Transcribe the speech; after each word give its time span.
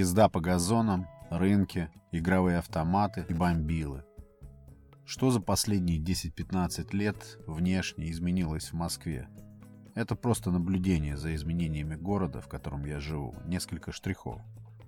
Езда 0.00 0.30
по 0.30 0.40
газонам, 0.40 1.06
рынки, 1.30 1.90
игровые 2.10 2.56
автоматы 2.56 3.26
и 3.28 3.34
бомбилы. 3.34 4.02
Что 5.04 5.30
за 5.30 5.40
последние 5.40 5.98
10-15 5.98 6.96
лет 6.96 7.38
внешне 7.46 8.10
изменилось 8.10 8.72
в 8.72 8.72
Москве? 8.72 9.28
Это 9.94 10.16
просто 10.16 10.50
наблюдение 10.50 11.18
за 11.18 11.34
изменениями 11.34 11.96
города, 11.96 12.40
в 12.40 12.48
котором 12.48 12.86
я 12.86 12.98
живу, 12.98 13.34
несколько 13.44 13.92
штрихов. 13.92 14.40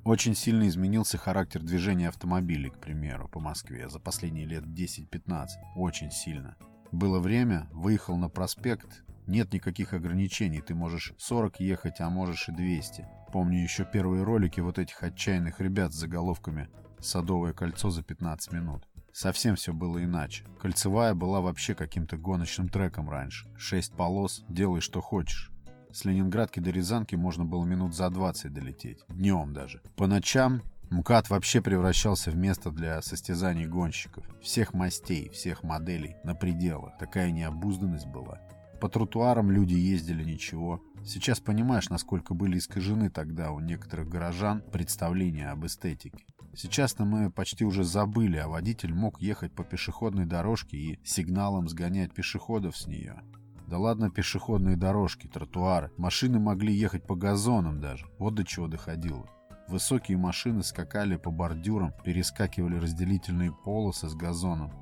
Очень 0.02 0.34
сильно 0.34 0.66
изменился 0.66 1.18
характер 1.18 1.60
движения 1.60 2.08
автомобилей, 2.08 2.70
к 2.70 2.80
примеру, 2.80 3.28
по 3.28 3.38
Москве 3.38 3.90
за 3.90 4.00
последние 4.00 4.46
лет 4.46 4.64
10-15. 4.64 5.46
Очень 5.76 6.10
сильно. 6.10 6.56
Было 6.90 7.18
время, 7.18 7.68
выехал 7.70 8.16
на 8.16 8.30
проспект, 8.30 9.04
нет 9.26 9.52
никаких 9.52 9.92
ограничений, 9.92 10.60
ты 10.60 10.74
можешь 10.74 11.12
40 11.18 11.60
ехать, 11.60 12.00
а 12.00 12.10
можешь 12.10 12.48
и 12.48 12.52
200. 12.52 13.06
Помню 13.32 13.62
еще 13.62 13.84
первые 13.84 14.24
ролики 14.24 14.60
вот 14.60 14.78
этих 14.78 15.02
отчаянных 15.02 15.60
ребят 15.60 15.92
с 15.92 15.96
заголовками 15.96 16.68
«Садовое 17.00 17.52
кольцо 17.52 17.90
за 17.90 18.02
15 18.02 18.52
минут». 18.52 18.86
Совсем 19.12 19.56
все 19.56 19.72
было 19.72 20.02
иначе. 20.02 20.44
Кольцевая 20.60 21.14
была 21.14 21.40
вообще 21.40 21.74
каким-то 21.74 22.16
гоночным 22.16 22.68
треком 22.68 23.10
раньше. 23.10 23.48
Шесть 23.56 23.94
полос, 23.94 24.44
делай 24.48 24.80
что 24.80 25.00
хочешь. 25.00 25.50
С 25.92 26.06
Ленинградки 26.06 26.60
до 26.60 26.70
Рязанки 26.70 27.14
можно 27.14 27.44
было 27.44 27.64
минут 27.66 27.94
за 27.94 28.08
20 28.08 28.52
долететь. 28.52 29.00
Днем 29.08 29.52
даже. 29.52 29.82
По 29.96 30.06
ночам 30.06 30.62
МКАД 30.90 31.28
вообще 31.30 31.60
превращался 31.60 32.30
в 32.30 32.36
место 32.36 32.70
для 32.70 33.00
состязаний 33.02 33.66
гонщиков. 33.66 34.24
Всех 34.42 34.72
мастей, 34.72 35.28
всех 35.30 35.62
моделей, 35.62 36.16
на 36.24 36.34
пределах. 36.34 36.96
Такая 36.98 37.30
необузданность 37.30 38.06
была. 38.06 38.40
По 38.82 38.88
тротуарам 38.88 39.52
люди 39.52 39.74
ездили 39.74 40.24
ничего. 40.24 40.82
Сейчас 41.04 41.38
понимаешь, 41.38 41.88
насколько 41.88 42.34
были 42.34 42.58
искажены 42.58 43.10
тогда 43.10 43.52
у 43.52 43.60
некоторых 43.60 44.08
горожан 44.08 44.60
представления 44.72 45.50
об 45.50 45.64
эстетике. 45.64 46.24
Сейчас-то 46.56 47.04
мы 47.04 47.30
почти 47.30 47.64
уже 47.64 47.84
забыли, 47.84 48.38
а 48.38 48.48
водитель 48.48 48.92
мог 48.92 49.20
ехать 49.20 49.54
по 49.54 49.62
пешеходной 49.62 50.26
дорожке 50.26 50.76
и 50.76 50.98
сигналом 51.04 51.68
сгонять 51.68 52.12
пешеходов 52.12 52.76
с 52.76 52.88
нее. 52.88 53.22
Да 53.68 53.78
ладно 53.78 54.10
пешеходные 54.10 54.76
дорожки, 54.76 55.28
тротуары. 55.28 55.92
Машины 55.96 56.40
могли 56.40 56.74
ехать 56.74 57.06
по 57.06 57.14
газонам 57.14 57.80
даже. 57.80 58.06
Вот 58.18 58.34
до 58.34 58.44
чего 58.44 58.66
доходило. 58.66 59.30
Высокие 59.68 60.18
машины 60.18 60.64
скакали 60.64 61.14
по 61.14 61.30
бордюрам, 61.30 61.92
перескакивали 62.04 62.78
разделительные 62.78 63.52
полосы 63.52 64.08
с 64.08 64.14
газоном. 64.16 64.72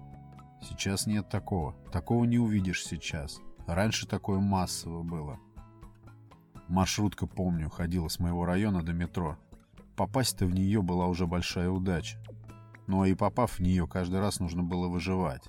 Сейчас 0.63 1.07
нет 1.07 1.29
такого. 1.29 1.75
Такого 1.93 2.25
не 2.25 2.39
увидишь 2.39 2.83
сейчас. 2.83 3.43
Раньше 3.71 4.09
такое 4.09 4.41
массово 4.41 5.05
было. 5.05 5.39
Маршрутка, 6.67 7.29
помню, 7.29 7.71
ходила 7.71 8.09
с 8.09 8.19
моего 8.19 8.45
района 8.45 8.83
до 8.83 8.93
метро. 8.93 9.39
Попасть-то 9.95 10.45
в 10.45 10.53
нее 10.53 10.83
была 10.83 11.07
уже 11.07 11.29
большая 11.29 11.71
удача. 11.71 12.19
Ну 12.89 13.03
а 13.03 13.07
и 13.07 13.15
попав 13.15 13.53
в 13.53 13.61
нее, 13.61 13.87
каждый 13.87 14.19
раз 14.19 14.41
нужно 14.41 14.65
было 14.65 14.89
выживать. 14.89 15.45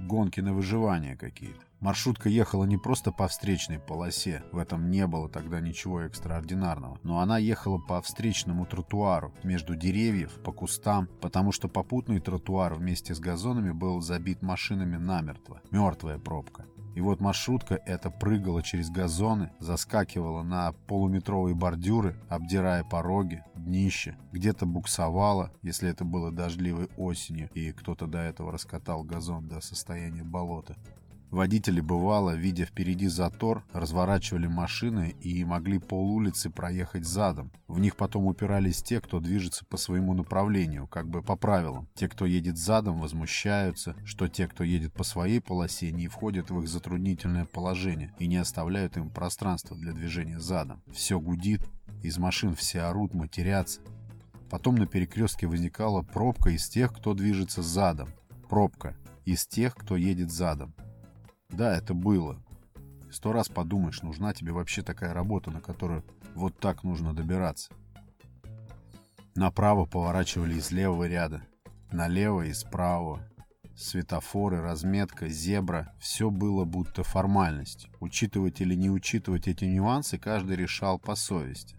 Гонки 0.00 0.40
на 0.40 0.54
выживание 0.54 1.16
какие-то. 1.16 1.60
Маршрутка 1.78 2.28
ехала 2.28 2.64
не 2.64 2.78
просто 2.78 3.12
по 3.12 3.28
встречной 3.28 3.78
полосе, 3.78 4.42
в 4.50 4.58
этом 4.58 4.90
не 4.90 5.06
было 5.06 5.28
тогда 5.28 5.60
ничего 5.60 6.00
экстраординарного, 6.00 6.98
но 7.04 7.20
она 7.20 7.38
ехала 7.38 7.78
по 7.78 8.02
встречному 8.02 8.66
тротуару, 8.66 9.32
между 9.44 9.76
деревьев, 9.76 10.32
по 10.42 10.50
кустам, 10.50 11.08
потому 11.20 11.52
что 11.52 11.68
попутный 11.68 12.18
тротуар 12.18 12.74
вместе 12.74 13.14
с 13.14 13.20
газонами 13.20 13.70
был 13.70 14.00
забит 14.00 14.42
машинами 14.42 14.96
намертво. 14.96 15.60
Мертвая 15.70 16.18
пробка. 16.18 16.64
И 16.96 17.00
вот 17.02 17.20
маршрутка 17.20 17.78
эта 17.84 18.10
прыгала 18.10 18.62
через 18.62 18.88
газоны, 18.88 19.50
заскакивала 19.60 20.42
на 20.42 20.72
полуметровые 20.86 21.54
бордюры, 21.54 22.16
обдирая 22.30 22.84
пороги, 22.84 23.44
днище, 23.54 24.16
где-то 24.32 24.64
буксовала, 24.64 25.52
если 25.60 25.90
это 25.90 26.06
было 26.06 26.32
дождливой 26.32 26.88
осенью, 26.96 27.50
и 27.52 27.70
кто-то 27.72 28.06
до 28.06 28.20
этого 28.20 28.50
раскатал 28.50 29.02
газон 29.02 29.46
до 29.46 29.60
состояния 29.60 30.24
болота. 30.24 30.74
Водители, 31.30 31.80
бывало, 31.80 32.36
видя 32.36 32.64
впереди 32.64 33.08
затор, 33.08 33.64
разворачивали 33.72 34.46
машины 34.46 35.16
и 35.20 35.44
могли 35.44 35.78
полулицы 35.78 36.50
проехать 36.50 37.04
задом. 37.04 37.50
В 37.66 37.80
них 37.80 37.96
потом 37.96 38.26
упирались 38.26 38.82
те, 38.82 39.00
кто 39.00 39.18
движется 39.18 39.64
по 39.64 39.76
своему 39.76 40.14
направлению, 40.14 40.86
как 40.86 41.08
бы 41.08 41.22
по 41.22 41.36
правилам. 41.36 41.88
Те, 41.94 42.08
кто 42.08 42.26
едет 42.26 42.56
задом, 42.56 43.00
возмущаются, 43.00 43.96
что 44.04 44.28
те, 44.28 44.46
кто 44.46 44.62
едет 44.62 44.92
по 44.92 45.02
своей 45.02 45.40
полосе, 45.40 45.90
не 45.90 46.06
входят 46.06 46.50
в 46.50 46.60
их 46.60 46.68
затруднительное 46.68 47.44
положение 47.44 48.14
и 48.18 48.28
не 48.28 48.36
оставляют 48.36 48.96
им 48.96 49.10
пространства 49.10 49.76
для 49.76 49.92
движения 49.92 50.38
задом. 50.38 50.80
Все 50.92 51.18
гудит, 51.18 51.60
из 52.02 52.18
машин 52.18 52.54
все 52.54 52.82
орут, 52.82 53.14
матерятся. 53.14 53.80
Потом 54.48 54.76
на 54.76 54.86
перекрестке 54.86 55.48
возникала 55.48 56.02
пробка 56.02 56.50
из 56.50 56.68
тех, 56.68 56.94
кто 56.94 57.14
движется 57.14 57.62
задом. 57.62 58.10
Пробка 58.48 58.96
из 59.24 59.44
тех, 59.44 59.74
кто 59.74 59.96
едет 59.96 60.30
задом. 60.30 60.72
Да, 61.48 61.76
это 61.76 61.94
было. 61.94 62.42
Сто 63.10 63.32
раз 63.32 63.48
подумаешь, 63.48 64.02
нужна 64.02 64.34
тебе 64.34 64.52
вообще 64.52 64.82
такая 64.82 65.14
работа, 65.14 65.50
на 65.50 65.60
которую 65.60 66.04
вот 66.34 66.58
так 66.58 66.84
нужно 66.84 67.14
добираться. 67.14 67.72
Направо 69.34 69.86
поворачивали 69.86 70.54
из 70.54 70.70
левого 70.70 71.06
ряда, 71.06 71.42
налево 71.92 72.42
из 72.42 72.64
правого. 72.64 73.20
Светофоры, 73.76 74.62
разметка, 74.62 75.28
зебра– 75.28 75.94
все 76.00 76.30
было 76.30 76.64
будто 76.64 77.04
формальность. 77.04 77.88
Учитывать 78.00 78.60
или 78.62 78.74
не 78.74 78.90
учитывать 78.90 79.48
эти 79.48 79.66
нюансы 79.66 80.18
каждый 80.18 80.56
решал 80.56 80.98
по 80.98 81.14
совести. 81.14 81.76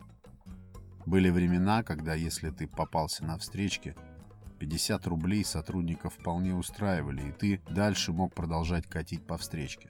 Были 1.08 1.30
времена, 1.30 1.84
когда 1.84 2.14
если 2.14 2.52
ты 2.52 2.68
попался 2.68 3.26
на 3.26 3.38
встречке– 3.38 3.96
50 4.58 5.08
рублей 5.08 5.46
сотрудников 5.46 6.14
вполне 6.16 6.56
устраивали, 6.56 7.30
и 7.30 7.32
ты 7.32 7.62
дальше 7.70 8.12
мог 8.12 8.34
продолжать 8.34 8.88
катить 8.88 9.26
по 9.26 9.38
встречке. 9.38 9.90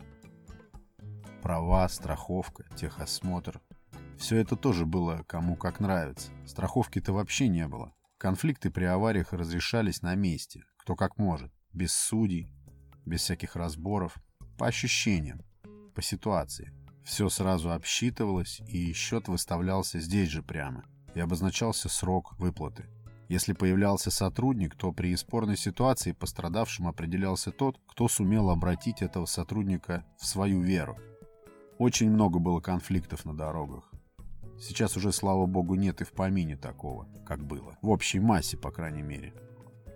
Права, 1.42 1.88
страховка, 1.88 2.66
техосмотр. 2.76 3.62
Все 4.18 4.38
это 4.38 4.56
тоже 4.56 4.86
было 4.86 5.24
кому 5.28 5.56
как 5.56 5.80
нравится. 5.80 6.32
Страховки-то 6.46 7.14
вообще 7.14 7.48
не 7.48 7.68
было. 7.68 7.94
Конфликты 8.18 8.72
при 8.72 8.86
авариях 8.86 9.32
разрешались 9.34 10.02
на 10.02 10.16
месте, 10.16 10.64
кто 10.78 10.96
как 10.96 11.18
может, 11.18 11.54
без 11.72 11.94
судей, 11.94 12.52
без 13.06 13.22
всяких 13.22 13.56
разборов, 13.56 14.16
по 14.58 14.68
ощущениям, 14.68 15.44
по 15.94 16.02
ситуации. 16.02 16.74
Все 17.06 17.30
сразу 17.30 17.72
обсчитывалось, 17.72 18.60
и 18.68 18.92
счет 18.92 19.28
выставлялся 19.28 20.00
здесь 20.00 20.30
же 20.30 20.44
прямо, 20.44 20.84
и 21.14 21.20
обозначался 21.20 21.88
срок 21.88 22.38
выплаты. 22.38 22.90
Если 23.30 23.52
появлялся 23.54 24.10
сотрудник, 24.10 24.76
то 24.76 24.94
при 24.94 25.16
спорной 25.16 25.58
ситуации 25.58 26.14
пострадавшим 26.14 26.88
определялся 26.88 27.52
тот, 27.52 27.78
кто 27.88 28.08
сумел 28.08 28.50
обратить 28.50 29.02
этого 29.02 29.26
сотрудника 29.26 30.06
в 30.18 30.26
свою 30.26 30.62
веру. 30.62 30.98
Очень 31.78 32.10
много 32.10 32.40
было 32.40 32.62
конфликтов 32.62 33.26
на 33.26 33.36
дорогах. 33.36 33.92
Сейчас 34.60 34.98
уже, 34.98 35.12
слава 35.12 35.46
богу, 35.46 35.76
нет 35.76 36.02
и 36.02 36.06
в 36.06 36.14
помине 36.14 36.56
такого, 36.56 37.08
как 37.26 37.46
было. 37.46 37.78
В 37.82 37.90
общей 37.90 38.20
массе, 38.20 38.58
по 38.58 38.72
крайней 38.72 39.04
мере. 39.04 39.34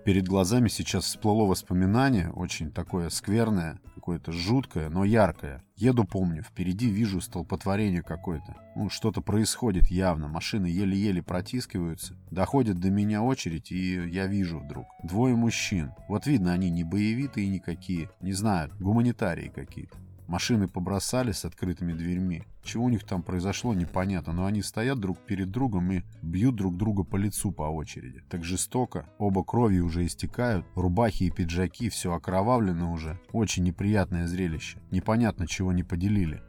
Перед 0.03 0.28
глазами 0.28 0.67
сейчас 0.67 1.06
всплыло 1.06 1.45
воспоминание, 1.45 2.31
очень 2.31 2.72
такое 2.72 3.09
скверное, 3.09 3.79
какое-то 3.94 4.31
жуткое, 4.31 4.89
но 4.89 5.06
яркое. 5.06 5.63
Еду, 5.75 6.06
помню, 6.06 6.41
впереди 6.41 6.89
вижу 6.89 7.22
столпотворение 7.22 8.01
какое-то. 8.01 8.56
Ну, 8.75 8.90
что-то 8.90 9.22
происходит 9.22 9.91
явно, 9.91 10.28
машины 10.28 10.66
еле-еле 10.66 11.22
протискиваются. 11.22 12.16
Доходит 12.31 12.79
до 12.79 12.90
меня 12.90 13.22
очередь, 13.22 13.72
и 13.72 14.09
я 14.09 14.25
вижу 14.25 14.59
вдруг. 14.59 14.88
Двое 15.03 15.35
мужчин. 15.35 15.91
Вот 16.09 16.25
видно, 16.25 16.51
они 16.51 16.72
не 16.72 16.84
боевитые 16.84 17.47
никакие, 17.47 18.09
не 18.22 18.34
знаю, 18.34 18.72
гуманитарии 18.79 19.51
какие-то. 19.53 19.97
Машины 20.31 20.69
побросали 20.69 21.33
с 21.33 21.43
открытыми 21.43 21.91
дверьми. 21.91 22.45
Чего 22.63 22.85
у 22.85 22.89
них 22.89 23.03
там 23.03 23.22
произошло, 23.22 23.73
непонятно, 23.73 24.31
но 24.31 24.45
они 24.45 24.61
стоят 24.61 24.97
друг 24.97 25.19
перед 25.19 25.51
другом 25.51 25.91
и 25.91 26.03
бьют 26.22 26.55
друг 26.55 26.78
друга 26.78 27.03
по 27.03 27.17
лицу 27.17 27.51
по 27.51 27.63
очереди. 27.63 28.23
Так 28.29 28.45
жестоко. 28.45 29.05
Оба 29.17 29.43
крови 29.43 29.79
уже 29.79 30.05
истекают, 30.05 30.66
рубахи 30.73 31.23
и 31.25 31.29
пиджаки 31.29 31.89
все 31.89 32.13
окровавлено 32.13 32.93
уже. 32.93 33.19
Очень 33.33 33.66
неприятное 33.66 34.25
зрелище. 34.25 34.79
Непонятно, 34.89 35.47
чего 35.47 35.73
не 35.73 35.83
поделили. 35.83 36.41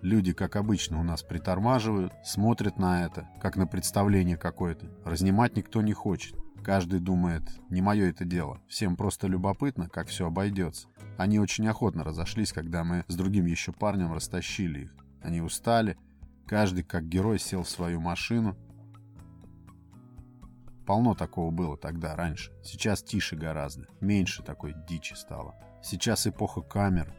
Люди, 0.00 0.32
как 0.32 0.56
обычно, 0.56 0.98
у 0.98 1.04
нас 1.04 1.22
притормаживают, 1.22 2.12
смотрят 2.24 2.76
на 2.76 3.04
это, 3.04 3.28
как 3.40 3.54
на 3.54 3.68
представление 3.68 4.36
какое-то. 4.36 4.90
Разнимать 5.04 5.56
никто 5.56 5.80
не 5.80 5.92
хочет. 5.92 6.41
Каждый 6.64 7.00
думает, 7.00 7.42
не 7.70 7.82
мое 7.82 8.10
это 8.10 8.24
дело. 8.24 8.60
Всем 8.68 8.96
просто 8.96 9.26
любопытно, 9.26 9.88
как 9.88 10.08
все 10.08 10.26
обойдется. 10.28 10.88
Они 11.18 11.40
очень 11.40 11.66
охотно 11.66 12.04
разошлись, 12.04 12.52
когда 12.52 12.84
мы 12.84 13.04
с 13.08 13.16
другим 13.16 13.46
еще 13.46 13.72
парнем 13.72 14.12
растащили 14.12 14.84
их. 14.84 14.94
Они 15.22 15.40
устали. 15.40 15.96
Каждый, 16.46 16.84
как 16.84 17.08
герой, 17.08 17.38
сел 17.38 17.64
в 17.64 17.68
свою 17.68 18.00
машину. 18.00 18.56
Полно 20.86 21.14
такого 21.14 21.50
было 21.50 21.76
тогда, 21.76 22.14
раньше. 22.14 22.52
Сейчас 22.62 23.02
тише 23.02 23.36
гораздо. 23.36 23.86
Меньше 24.00 24.42
такой 24.42 24.74
дичи 24.88 25.14
стало. 25.14 25.54
Сейчас 25.82 26.26
эпоха 26.26 26.60
камер, 26.60 27.12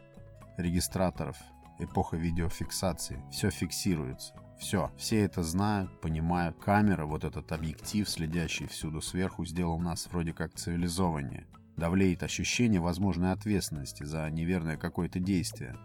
регистраторов, 0.56 1.36
эпоха 1.78 2.16
видеофиксации. 2.16 3.22
Все 3.30 3.50
фиксируется. 3.50 4.34
Все, 4.58 4.90
все 4.96 5.24
это 5.24 5.42
знают, 5.42 5.90
понимают. 6.00 6.56
Камера, 6.58 7.06
вот 7.06 7.24
этот 7.24 7.50
объектив, 7.52 8.08
следящий 8.08 8.66
всюду 8.66 9.00
сверху, 9.00 9.44
сделал 9.44 9.78
нас 9.78 10.08
вроде 10.10 10.32
как 10.32 10.54
цивилизованнее. 10.54 11.46
Давлеет 11.76 12.22
ощущение 12.22 12.80
возможной 12.80 13.32
ответственности 13.32 14.04
за 14.04 14.30
неверное 14.30 14.76
какое-то 14.76 15.18
действие. 15.18 15.76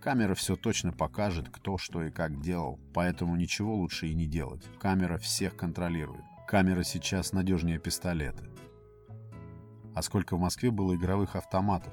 Камера 0.00 0.34
все 0.34 0.56
точно 0.56 0.92
покажет, 0.92 1.48
кто 1.50 1.78
что 1.78 2.02
и 2.02 2.10
как 2.10 2.40
делал, 2.40 2.78
поэтому 2.92 3.36
ничего 3.36 3.74
лучше 3.74 4.08
и 4.08 4.14
не 4.14 4.26
делать. 4.26 4.62
Камера 4.78 5.18
всех 5.18 5.56
контролирует. 5.56 6.24
Камера 6.46 6.82
сейчас 6.82 7.32
надежнее 7.32 7.78
пистолета. 7.78 8.44
А 9.94 10.02
сколько 10.02 10.36
в 10.36 10.40
Москве 10.40 10.70
было 10.70 10.94
игровых 10.94 11.36
автоматов? 11.36 11.92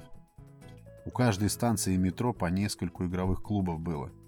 У 1.04 1.10
каждой 1.10 1.50
станции 1.50 1.96
метро 1.96 2.32
по 2.32 2.46
нескольку 2.46 3.06
игровых 3.06 3.42
клубов 3.42 3.80
было– 3.80 4.10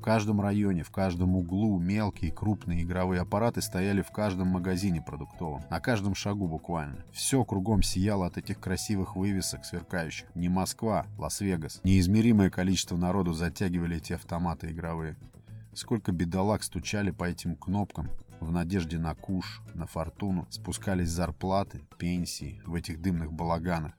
в 0.00 0.02
каждом 0.02 0.40
районе, 0.40 0.82
в 0.82 0.90
каждом 0.90 1.36
углу 1.36 1.78
мелкие 1.78 2.30
и 2.30 2.34
крупные 2.34 2.84
игровые 2.84 3.20
аппараты 3.20 3.60
стояли 3.60 4.00
в 4.00 4.10
каждом 4.10 4.48
магазине 4.48 5.02
продуктовом. 5.02 5.62
На 5.68 5.78
каждом 5.78 6.14
шагу 6.14 6.48
буквально. 6.48 7.04
Все 7.12 7.44
кругом 7.44 7.82
сияло 7.82 8.26
от 8.26 8.38
этих 8.38 8.58
красивых 8.58 9.14
вывесок 9.14 9.66
сверкающих. 9.66 10.26
Не 10.34 10.48
Москва, 10.48 11.04
Лас-Вегас. 11.18 11.82
Неизмеримое 11.84 12.48
количество 12.48 12.96
народу 12.96 13.34
затягивали 13.34 13.98
эти 13.98 14.14
автоматы 14.14 14.70
игровые. 14.70 15.18
Сколько 15.74 16.12
бедолаг 16.12 16.62
стучали 16.62 17.10
по 17.10 17.24
этим 17.24 17.54
кнопкам, 17.54 18.08
в 18.40 18.50
надежде 18.52 18.98
на 18.98 19.14
куш, 19.14 19.60
на 19.74 19.86
фортуну, 19.86 20.46
спускались 20.48 21.10
зарплаты, 21.10 21.82
пенсии 21.98 22.62
в 22.64 22.74
этих 22.74 23.02
дымных 23.02 23.34
балаганах. 23.34 23.92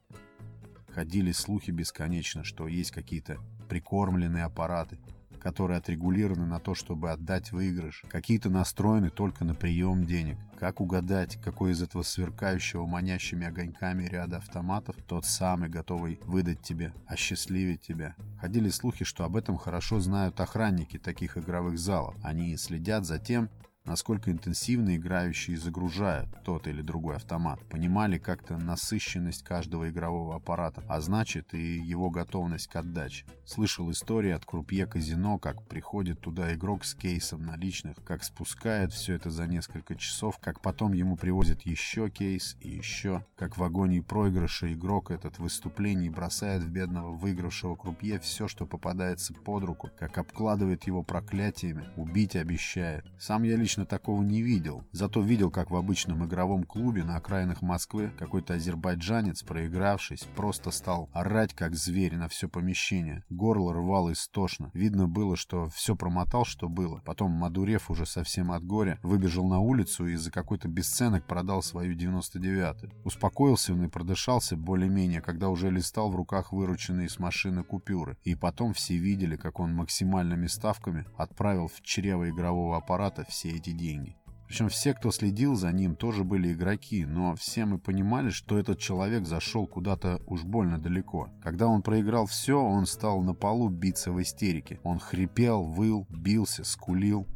Ходили 0.95 1.31
слухи 1.31 1.69
бесконечно, 1.69 2.44
что 2.44 2.68
есть 2.68 2.89
какие-то 2.89 3.38
прикормленные 3.69 4.45
аппараты, 4.45 4.98
которые 5.41 5.79
отрегулированы 5.79 6.45
на 6.45 6.59
то, 6.59 6.75
чтобы 6.75 7.11
отдать 7.11 7.51
выигрыш. 7.51 8.03
Какие-то 8.09 8.49
настроены 8.49 9.09
только 9.09 9.43
на 9.43 9.55
прием 9.55 10.05
денег. 10.05 10.38
Как 10.59 10.79
угадать, 10.79 11.41
какой 11.41 11.71
из 11.71 11.81
этого 11.81 12.03
сверкающего 12.03 12.85
манящими 12.85 13.47
огоньками 13.47 14.05
ряда 14.05 14.38
автоматов 14.38 14.95
тот 15.07 15.25
самый, 15.25 15.69
готовый 15.69 16.19
выдать 16.25 16.61
тебе, 16.61 16.93
осчастливить 17.07 17.81
тебя? 17.81 18.15
Ходили 18.39 18.69
слухи, 18.69 19.03
что 19.03 19.23
об 19.23 19.35
этом 19.35 19.57
хорошо 19.57 19.99
знают 19.99 20.39
охранники 20.39 20.97
таких 20.97 21.38
игровых 21.38 21.79
залов. 21.79 22.15
Они 22.23 22.55
следят 22.57 23.05
за 23.05 23.17
тем, 23.17 23.49
насколько 23.86 24.31
интенсивно 24.31 24.95
играющие 24.95 25.57
загружают 25.57 26.30
тот 26.44 26.68
или 26.68 26.81
другой 26.81 27.16
автомат, 27.16 27.60
понимали 27.69 28.18
как-то 28.18 28.57
насыщенность 28.57 29.44
каждого 29.44 29.89
игрового 29.89 30.36
аппарата, 30.36 30.83
а 30.88 31.01
значит 31.01 31.54
и 31.54 31.78
его 31.80 32.10
готовность 32.10 32.68
к 32.68 32.75
отдаче. 32.75 33.25
Слышал 33.45 33.89
истории 33.92 34.31
от 34.31 34.45
крупье 34.45 34.86
казино, 34.86 35.39
как 35.39 35.68
приходит 35.68 36.22
туда 36.22 36.54
игрок 36.54 36.86
с 36.86 36.94
кейсом 36.94 37.44
наличных, 37.44 37.98
как 38.06 38.24
спускает 38.24 38.94
все 38.94 39.16
это 39.16 39.30
за 39.30 39.48
несколько 39.48 39.95
часов, 39.95 40.38
как 40.39 40.62
потом 40.62 40.94
ему 40.94 41.18
привозят 41.18 41.63
еще 41.63 42.10
кейс 42.10 42.56
и 42.60 42.69
еще, 42.69 43.25
как 43.36 43.57
в 43.57 43.63
агонии 43.63 44.00
проигрыша 44.00 44.72
игрок 44.74 45.12
этот 45.12 45.36
в 45.36 45.44
выступлении 45.44 46.10
бросает 46.10 46.63
в 46.63 46.69
бедного 46.69 47.12
выигравшего 47.12 47.75
крупье 47.75 48.19
все, 48.19 48.48
что 48.48 48.66
попадается 48.66 49.34
под 49.34 49.63
руку, 49.63 49.89
как 49.98 50.18
обкладывает 50.18 50.86
его 50.86 51.04
проклятиями, 51.04 51.89
убить 51.98 52.36
обещает. 52.36 53.06
Сам 53.19 53.44
я 53.44 53.56
лично 53.56 53.70
лично 53.71 53.85
такого 53.85 54.21
не 54.21 54.41
видел. 54.41 54.83
Зато 54.91 55.21
видел, 55.21 55.50
как 55.50 55.71
в 55.71 55.77
обычном 55.77 56.25
игровом 56.25 56.65
клубе 56.65 57.06
на 57.06 57.15
окраинах 57.15 57.62
Москвы 57.62 58.12
какой-то 58.19 58.56
азербайджанец, 58.56 59.44
проигравшись, 59.44 60.27
просто 60.35 60.71
стал 60.71 61.09
орать, 61.13 61.53
как 61.53 61.75
зверь, 61.75 62.18
на 62.18 62.27
все 62.27 62.50
помещение. 62.50 63.23
Горло 63.29 63.73
рвало 63.73 64.12
истошно. 64.12 64.71
Видно 64.73 65.07
было, 65.07 65.38
что 65.38 65.69
все 65.69 65.95
промотал, 65.95 66.44
что 66.44 66.68
было. 66.68 67.01
Потом 67.06 67.31
Мадурев 67.31 67.89
уже 67.89 68.06
совсем 68.06 68.51
от 68.51 68.65
горя 68.65 69.00
выбежал 69.03 69.47
на 69.47 69.59
улицу 69.59 70.06
и 70.07 70.15
за 70.15 70.31
какой-то 70.31 70.67
бесценок 70.67 71.25
продал 71.25 71.63
свою 71.63 71.95
99-ю. 71.95 72.91
Успокоился 73.06 73.71
он 73.71 73.85
и 73.85 73.88
продышался 73.88 74.57
более-менее, 74.57 75.21
когда 75.21 75.47
уже 75.47 75.71
листал 75.71 76.12
в 76.12 76.15
руках 76.17 76.51
вырученные 76.51 77.07
с 77.07 77.19
машины 77.19 77.63
купюры. 77.63 78.17
И 78.25 78.35
потом 78.35 78.74
все 78.74 78.97
видели, 78.97 79.38
как 79.38 79.62
он 79.62 79.74
максимальными 79.74 80.47
ставками 80.47 81.06
отправил 81.15 81.69
в 81.69 81.81
чрево 81.81 82.29
игрового 82.29 82.75
аппарата 82.75 83.24
все 83.29 83.61
эти 83.62 83.72
деньги. 83.72 84.16
Причем 84.48 84.68
все, 84.68 84.94
кто 84.94 85.12
следил 85.12 85.56
за 85.56 85.72
ним, 85.72 85.96
тоже 85.96 86.25
были 86.25 86.52
игроки, 86.52 87.06
но 87.06 87.36
все 87.36 87.63
мы 87.63 87.80
понимали, 87.80 88.31
что 88.31 88.60
этот 88.60 88.80
человек 88.80 89.25
зашел 89.25 89.66
куда-то 89.66 90.22
уж 90.28 90.44
больно 90.44 90.78
далеко. 90.78 91.30
Когда 91.42 91.68
он 91.68 91.81
проиграл 91.81 92.25
все, 92.25 92.62
он 92.62 92.86
стал 92.86 93.22
на 93.22 93.34
полу 93.34 93.69
биться 93.69 94.12
в 94.12 94.22
истерике. 94.22 94.81
Он 94.84 95.00
хрипел, 95.00 95.63
выл, 95.63 96.06
бился, 96.10 96.66
скулил. 96.66 97.28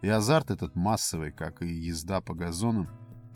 И 0.00 0.08
азарт 0.08 0.52
этот 0.52 0.76
массовый, 0.76 1.32
как 1.32 1.60
и 1.60 1.66
езда 1.66 2.20
по 2.20 2.34
газонам, 2.34 2.88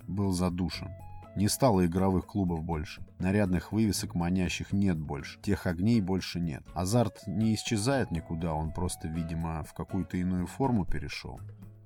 был 0.07 0.31
задушен. 0.31 0.89
Не 1.35 1.49
стало 1.49 1.87
игровых 1.87 2.27
клубов 2.27 2.63
больше. 2.63 3.03
Нарядных 3.19 3.73
вывесок 3.73 4.15
манящих 4.15 4.73
нет 4.73 4.97
больше. 4.97 5.41
Тех 5.41 5.67
огней 5.67 6.01
больше 6.01 6.39
нет. 6.39 6.63
Азарт 6.75 7.27
не 7.27 7.55
исчезает 7.55 8.13
никуда, 8.13 8.55
он 8.55 8.73
просто, 8.73 9.09
видимо, 9.09 9.65
в 9.65 9.75
какую-то 9.75 10.17
иную 10.17 10.47
форму 10.47 10.85
перешел. 10.85 11.41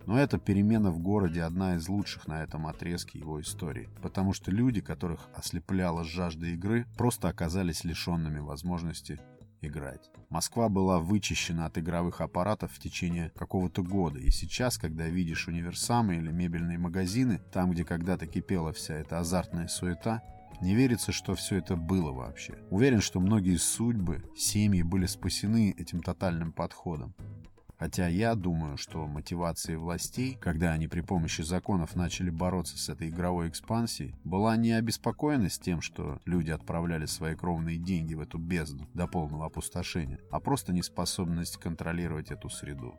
Но 0.06 0.19
эта 0.19 0.38
перемена 0.38 0.90
в 0.90 0.99
городе 0.99 1.43
одна 1.43 1.76
из 1.76 1.88
лучших 1.88 2.26
на 2.26 2.43
этом 2.43 2.66
отрезке 2.66 3.19
его 3.19 3.40
истории, 3.40 3.88
потому 4.02 4.32
что 4.32 4.50
люди, 4.50 4.81
которых 4.81 5.28
ослепляла 5.34 6.04
жажда 6.04 6.46
игры, 6.46 6.87
просто 6.96 7.28
оказались 7.28 7.84
лишенными 7.84 8.40
возможности 8.40 9.20
играть. 9.60 10.10
Москва 10.28 10.69
была 10.69 10.99
вычищена 10.99 11.66
от 11.66 11.78
игровых 11.78 12.20
аппаратов 12.20 12.72
в 12.72 12.78
течение 12.78 13.31
какого-то 13.31 13.82
года, 13.82 14.19
и 14.19 14.31
сейчас, 14.31 14.76
когда 14.76 15.06
видишь 15.06 15.49
универсамы 15.49 16.16
или 16.16 16.31
мебельные 16.31 16.78
магазины, 16.78 17.40
там, 17.52 17.70
где 17.70 17.84
когда-то 17.84 18.26
кипела 18.26 18.72
вся 18.72 18.94
эта 18.94 19.19
азартная 19.19 19.69
суета, 19.69 20.22
не 20.60 20.75
верится, 20.75 21.10
что 21.12 21.34
все 21.34 21.56
это 21.56 21.76
было 21.76 22.12
вообще. 22.12 22.58
Уверен, 22.70 23.00
что 23.00 23.20
многие 23.20 23.56
судьбы, 23.56 24.22
семьи 24.37 24.82
были 24.82 25.06
спасены 25.06 25.75
этим 25.76 26.00
тотальным 26.00 26.52
подходом. 26.52 27.14
Хотя 27.82 28.06
я 28.06 28.37
думаю, 28.37 28.76
что 28.76 29.08
мотивацией 29.08 29.76
властей, 29.76 30.37
когда 30.40 30.70
они 30.70 30.87
при 30.87 31.00
помощи 31.00 31.43
законов 31.43 31.96
начали 31.96 32.31
бороться 32.31 32.79
с 32.79 32.88
этой 32.88 33.08
игровой 33.08 33.49
экспансией, 33.49 34.14
была 34.23 34.56
не 34.56 34.70
обеспокоенность 34.70 35.64
тем, 35.64 35.81
что 35.81 36.20
люди 36.25 36.52
отправляли 36.52 37.06
свои 37.06 37.34
кровные 37.34 37.79
деньги 37.79 38.14
в 38.14 38.20
эту 38.20 38.38
бездну 38.38 38.87
до 38.94 39.08
полного 39.08 39.46
опустошения, 39.46 40.20
а 40.31 40.38
просто 40.38 40.73
неспособность 40.73 41.56
контролировать 41.56 42.31
эту 42.31 42.51
среду. 42.51 42.94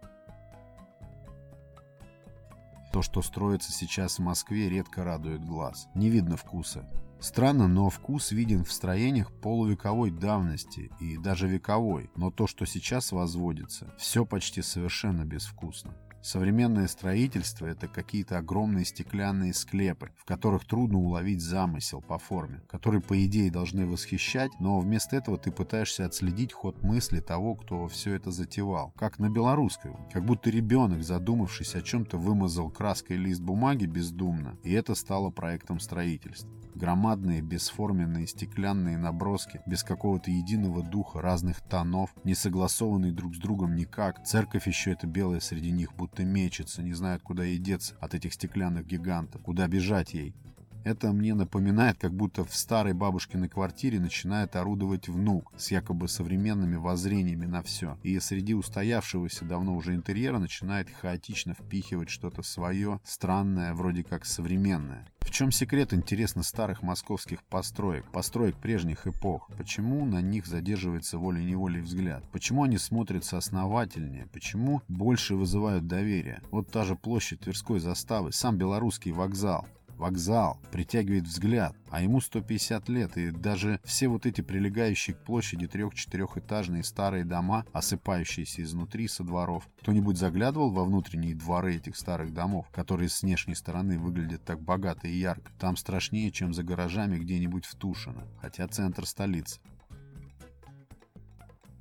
То, 2.91 3.01
что 3.01 3.21
строится 3.21 3.71
сейчас 3.71 4.19
в 4.19 4.21
Москве, 4.21 4.67
редко 4.67 5.05
радует 5.05 5.45
глаз. 5.45 5.87
Не 5.95 6.09
видно 6.09 6.35
вкуса. 6.35 6.85
Странно, 7.23 7.69
но 7.69 7.89
вкус 7.89 8.33
виден 8.33 8.65
в 8.65 8.73
строениях 8.73 9.31
полувековой 9.31 10.11
давности 10.11 10.91
и 10.99 11.17
даже 11.17 11.47
вековой, 11.47 12.09
но 12.17 12.31
то, 12.31 12.47
что 12.47 12.65
сейчас 12.65 13.13
возводится, 13.13 13.95
все 13.97 14.25
почти 14.25 14.61
совершенно 14.61 15.23
безвкусно. 15.23 15.95
Современное 16.21 16.87
строительство– 16.87 17.65
это 17.67 17.87
какие-то 17.87 18.37
огромные 18.37 18.83
стеклянные 18.83 19.53
склепы, 19.53 20.11
в 20.17 20.25
которых 20.25 20.65
трудно 20.65 20.97
уловить 20.97 21.41
замысел 21.41 22.01
по 22.01 22.17
форме, 22.17 22.61
которые, 22.69 23.01
по 23.01 23.25
идее, 23.25 23.51
должны 23.51 23.85
восхищать, 23.85 24.51
но 24.59 24.79
вместо 24.79 25.15
этого 25.15 25.37
ты 25.37 25.51
пытаешься 25.51 26.05
отследить 26.05 26.51
ход 26.51 26.81
мысли 26.81 27.21
того, 27.21 27.55
кто 27.55 27.87
все 27.87 28.15
это 28.15 28.31
затевал. 28.31 28.93
Как 28.97 29.19
на 29.19 29.29
белорусской. 29.29 29.91
Как 30.11 30.25
будто 30.25 30.49
ребенок, 30.49 31.03
задумавшись 31.03 31.75
о 31.75 31.81
чем-то, 31.81 32.17
вымазал 32.17 32.69
краской 32.69 33.15
лист 33.15 33.41
бумаги 33.41 33.85
бездумно, 33.85 34.57
и 34.63 34.73
это 34.73 34.95
стало 34.95 35.29
проектом 35.29 35.79
строительства. 35.81 36.49
Громадные, 36.75 37.41
бесформенные 37.41 38.27
стеклянные 38.27 38.97
наброски, 38.97 39.61
без 39.65 39.83
какого-то 39.83 40.31
единого 40.31 40.83
духа, 40.83 41.21
разных 41.21 41.61
тонов, 41.61 42.13
не 42.23 42.35
согласованные 42.35 43.11
друг 43.11 43.35
с 43.35 43.39
другом 43.39 43.75
никак. 43.75 44.23
Церковь 44.25 44.67
еще 44.67 44.91
это 44.91 45.07
белая 45.07 45.39
среди 45.39 45.71
них 45.71 45.93
будто 45.95 46.23
мечется, 46.23 46.81
не 46.81 46.93
знает, 46.93 47.21
куда 47.21 47.43
ей 47.43 47.57
деться 47.57 47.95
от 47.99 48.13
этих 48.13 48.33
стеклянных 48.33 48.85
гигантов, 48.85 49.41
куда 49.41 49.67
бежать 49.67 50.13
ей. 50.13 50.35
Это 50.83 51.13
мне 51.13 51.33
напоминает, 51.33 51.97
как 51.97 52.13
будто 52.13 52.43
в 52.43 52.53
старой 52.53 52.93
бабушкиной 52.93 53.47
квартире 53.47 54.01
начинает 54.01 54.57
орудовать 54.57 55.07
внук 55.07 55.53
с 55.57 55.71
якобы 55.71 56.09
современными 56.09 56.75
воззрениями 56.75 57.45
на 57.45 57.63
все. 57.63 57.97
И 58.03 58.19
среди 58.19 58.53
устоявшегося 58.53 59.45
давно 59.45 59.75
уже 59.75 59.95
интерьера 59.95 60.39
начинает 60.39 60.89
хаотично 60.89 61.53
впихивать 61.53 62.09
что-то 62.09 62.43
свое, 62.43 62.99
странное, 63.05 63.73
вроде 63.73 64.03
как 64.03 64.25
современное. 64.25 65.07
Чем 65.33 65.51
секрет, 65.51 65.95
интересно, 65.95 66.43
старых 66.43 66.83
московских 66.83 67.43
построек, 67.45 68.05
построек 68.11 68.55
прежних 68.55 69.07
эпох? 69.07 69.49
Почему 69.57 70.05
на 70.05 70.21
них 70.21 70.45
задерживается 70.45 71.17
волей-неволей 71.17 71.81
взгляд? 71.81 72.23
Почему 72.31 72.61
они 72.61 72.77
смотрятся 72.77 73.39
основательнее? 73.39 74.27
Почему 74.31 74.83
больше 74.87 75.33
вызывают 75.33 75.87
доверие? 75.87 76.43
Вот 76.51 76.69
та 76.69 76.85
же 76.85 76.95
площадь 76.95 77.39
Тверской 77.39 77.79
заставы, 77.79 78.31
сам 78.31 78.57
белорусский 78.59 79.11
вокзал. 79.11 79.65
Вокзал, 79.97 80.59
притягивает 80.71 81.25
взгляд, 81.25 81.75
а 81.89 82.01
ему 82.01 82.21
150 82.21 82.89
лет, 82.89 83.17
и 83.17 83.31
даже 83.31 83.79
все 83.83 84.07
вот 84.07 84.25
эти 84.25 84.41
прилегающие 84.41 85.15
к 85.15 85.19
площади 85.19 85.67
трех-четырехэтажные 85.67 86.83
старые 86.83 87.25
дома, 87.25 87.65
осыпающиеся 87.73 88.63
изнутри 88.63 89.07
со 89.07 89.23
дворов. 89.23 89.67
Кто-нибудь 89.81 90.17
заглядывал 90.17 90.71
во 90.71 90.85
внутренние 90.85 91.35
дворы 91.35 91.75
этих 91.75 91.95
старых 91.95 92.33
домов, 92.33 92.67
которые 92.71 93.09
с 93.09 93.21
внешней 93.21 93.55
стороны 93.55 93.99
выглядят 93.99 94.43
так 94.43 94.61
богато 94.61 95.07
и 95.07 95.17
ярко? 95.17 95.51
Там 95.59 95.77
страшнее, 95.77 96.31
чем 96.31 96.53
за 96.53 96.63
гаражами 96.63 97.17
где-нибудь 97.17 97.65
в 97.65 97.75
Тушино, 97.75 98.27
хотя 98.41 98.67
центр 98.67 99.05
столицы. 99.05 99.59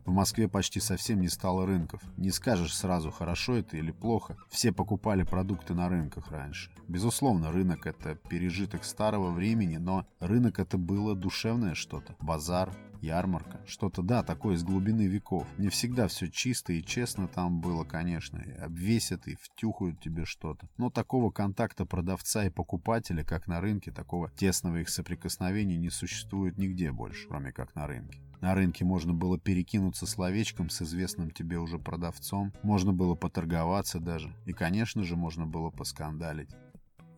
В 0.05 0.11
Москве 0.11 0.49
почти 0.49 0.81
совсем 0.81 1.21
не 1.21 1.29
стало 1.29 1.65
рынков. 1.65 2.03
Не 2.17 2.31
скажешь 2.31 2.75
сразу, 2.75 3.11
хорошо 3.11 3.55
это 3.57 3.77
или 3.77 3.93
плохо. 3.93 4.37
Все 4.51 4.73
покупали 4.73 5.23
продукты 5.23 5.75
на 5.75 5.89
рынках 5.89 6.31
раньше. 6.33 6.71
Безусловно, 6.89 7.53
рынок— 7.53 7.87
это 7.87 8.17
пережиток 8.17 8.85
старого 8.85 9.31
времени, 9.31 9.77
но 9.77 10.07
рынок— 10.19 10.59
это 10.61 10.77
было 10.77 11.15
душевное 11.15 11.75
что-то. 11.75 12.17
Базар, 12.21 12.73
ярмарка, 13.01 13.61
что-то, 13.67 14.03
да, 14.03 14.23
такое 14.23 14.57
из 14.57 14.65
глубины 14.65 15.07
веков. 15.07 15.47
Не 15.59 15.69
всегда 15.69 16.09
все 16.09 16.29
чисто 16.29 16.73
и 16.73 16.83
честно 16.83 17.29
там 17.29 17.61
было, 17.61 17.85
конечно, 17.85 18.39
и 18.39 18.51
обвесят 18.53 19.29
и 19.29 19.37
втюхают 19.37 20.01
тебе 20.01 20.25
что-то. 20.25 20.69
Но 20.79 20.91
такого 20.91 21.31
контакта 21.31 21.85
продавца 21.85 22.45
и 22.45 22.51
покупателя, 22.51 23.25
как 23.25 23.47
на 23.47 23.61
рынке, 23.61 23.93
такого 23.93 24.31
тесного 24.31 24.79
их 24.79 24.89
соприкосновения 24.89 25.77
не 25.77 25.91
существует 25.91 26.59
нигде 26.59 26.93
больше, 26.93 27.29
кроме 27.29 27.53
как 27.53 27.75
на 27.75 27.87
рынке. 27.87 28.21
На 28.43 28.57
рынке 28.57 28.85
можно 28.85 29.15
было 29.15 29.39
перекинуться 29.39 30.05
словечком 30.05 30.69
с 30.69 30.83
известным 30.83 31.31
тебе 31.31 31.59
уже 31.59 31.79
продавцом, 31.79 32.53
можно 32.65 32.93
было 32.93 33.15
поторговаться 33.15 34.01
даже, 34.01 34.35
и, 34.47 34.53
конечно 34.53 35.05
же, 35.05 35.15
можно 35.15 35.47
было 35.47 35.71
поскандалить. 35.71 36.51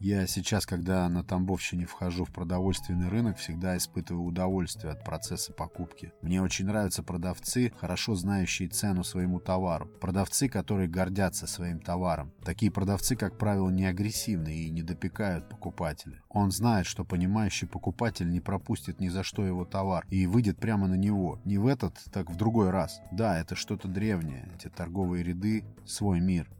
Я 0.00 0.26
сейчас, 0.26 0.66
когда 0.66 1.08
на 1.08 1.24
Тамбовщине 1.24 1.86
вхожу 1.86 2.24
в 2.24 2.32
продовольственный 2.32 3.08
рынок, 3.08 3.38
всегда 3.38 3.76
испытываю 3.76 4.24
удовольствие 4.24 4.92
от 4.92 5.02
процесса 5.02 5.52
покупки. 5.52 6.12
Мне 6.20 6.42
очень 6.42 6.66
нравятся 6.66 7.02
продавцы, 7.02 7.72
хорошо 7.80 8.14
знающие 8.14 8.68
цену 8.68 9.02
своему 9.02 9.40
товару. 9.40 9.86
Продавцы, 10.00 10.48
которые 10.48 10.88
гордятся 10.88 11.46
своим 11.46 11.80
товаром. 11.80 12.32
Такие 12.44 12.70
продавцы, 12.70 13.16
как 13.16 13.38
правило, 13.38 13.70
не 13.70 13.86
агрессивны 13.86 14.54
и 14.54 14.70
не 14.70 14.82
допекают 14.82 15.48
покупателя. 15.48 16.22
Он 16.28 16.50
знает, 16.50 16.86
что 16.86 17.04
понимающий 17.04 17.66
покупатель 17.66 18.30
не 18.30 18.40
пропустит 18.40 19.00
ни 19.00 19.08
за 19.08 19.22
что 19.22 19.46
его 19.46 19.64
товар 19.64 20.04
и 20.10 20.26
выйдет 20.26 20.58
прямо 20.58 20.86
на 20.86 20.94
него. 20.94 21.40
Не 21.44 21.58
в 21.58 21.66
этот, 21.66 21.98
так 22.12 22.30
в 22.30 22.36
другой 22.36 22.70
раз. 22.70 23.00
Да, 23.10 23.38
это 23.38 23.54
что-то 23.54 23.88
древнее. 23.88 24.50
Эти 24.54 24.68
торговые 24.68 25.24
ряды– 25.24 25.64
свой 25.86 26.20
мир. 26.20 26.50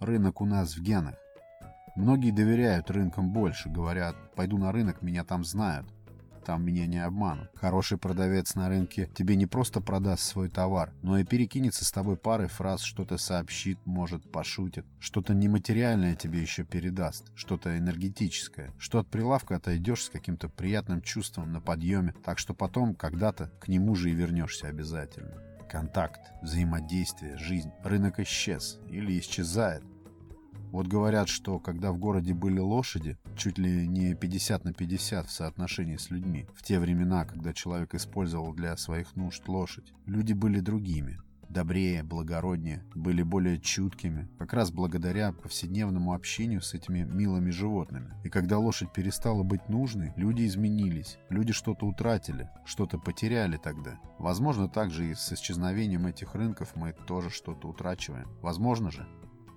Рынок 0.00 0.40
у 0.40 0.44
нас 0.44 0.76
в 0.76 0.82
генах. 0.82 1.14
Многие 1.98 2.30
доверяют 2.30 2.92
рынкам 2.92 3.32
больше, 3.32 3.68
говорят, 3.68 4.14
пойду 4.36 4.56
на 4.56 4.70
рынок, 4.70 5.02
меня 5.02 5.24
там 5.24 5.42
знают. 5.42 5.84
Там 6.46 6.64
меня 6.64 6.86
не 6.86 7.04
обманут. 7.04 7.50
Хороший 7.56 7.98
продавец 7.98 8.54
на 8.54 8.68
рынке 8.68 9.10
тебе 9.16 9.34
не 9.34 9.46
просто 9.46 9.80
продаст 9.80 10.22
свой 10.22 10.48
товар, 10.48 10.92
но 11.02 11.18
и 11.18 11.24
перекинется 11.24 11.84
с 11.84 11.90
тобой 11.90 12.16
парой 12.16 12.46
фраз, 12.46 12.82
что-то 12.82 13.18
сообщит, 13.18 13.80
может, 13.84 14.30
пошутит. 14.30 14.86
Что-то 15.00 15.34
нематериальное 15.34 16.14
тебе 16.14 16.40
еще 16.40 16.62
передаст, 16.62 17.32
что-то 17.34 17.76
энергетическое. 17.76 18.72
Что 18.78 19.00
от 19.00 19.08
прилавка 19.08 19.56
отойдешь 19.56 20.04
с 20.04 20.08
каким-то 20.08 20.48
приятным 20.48 21.02
чувством 21.02 21.52
на 21.52 21.60
подъеме, 21.60 22.14
так 22.24 22.38
что 22.38 22.54
потом 22.54 22.94
когда-то 22.94 23.50
к 23.58 23.66
нему 23.66 23.96
же 23.96 24.12
и 24.12 24.14
вернешься 24.14 24.68
обязательно. 24.68 25.34
Контакт, 25.68 26.20
взаимодействие, 26.42 27.36
жизнь. 27.38 27.72
Рынок 27.82 28.20
исчез 28.20 28.78
или 28.88 29.18
исчезает. 29.18 29.82
Вот 30.70 30.86
говорят, 30.86 31.28
что 31.28 31.58
когда 31.58 31.92
в 31.92 31.98
городе 31.98 32.34
были 32.34 32.58
лошади, 32.58 33.16
чуть 33.36 33.58
ли 33.58 33.88
не 33.88 34.14
50 34.14 34.64
на 34.64 34.72
50 34.72 35.26
в 35.26 35.30
соотношении 35.30 35.96
с 35.96 36.10
людьми, 36.10 36.46
в 36.54 36.62
те 36.62 36.78
времена, 36.78 37.24
когда 37.24 37.52
человек 37.52 37.94
использовал 37.94 38.52
для 38.52 38.76
своих 38.76 39.16
нужд 39.16 39.48
лошадь, 39.48 39.92
люди 40.06 40.34
были 40.34 40.60
другими, 40.60 41.18
добрее, 41.48 42.02
благороднее, 42.02 42.84
были 42.94 43.22
более 43.22 43.58
чуткими, 43.58 44.28
как 44.38 44.52
раз 44.52 44.70
благодаря 44.70 45.32
повседневному 45.32 46.12
общению 46.12 46.60
с 46.60 46.74
этими 46.74 47.02
милыми 47.02 47.50
животными. 47.50 48.14
И 48.24 48.28
когда 48.28 48.58
лошадь 48.58 48.92
перестала 48.92 49.42
быть 49.42 49.68
нужной, 49.68 50.12
люди 50.16 50.46
изменились, 50.46 51.18
люди 51.30 51.52
что-то 51.52 51.86
утратили, 51.86 52.50
что-то 52.64 52.98
потеряли 52.98 53.56
тогда. 53.56 53.98
Возможно, 54.18 54.68
также 54.68 55.10
и 55.10 55.14
с 55.14 55.32
исчезновением 55.32 56.06
этих 56.06 56.34
рынков 56.34 56.72
мы 56.74 56.94
тоже 57.06 57.30
что-то 57.30 57.68
утрачиваем. 57.68 58.28
Возможно 58.42 58.90
же. 58.90 59.06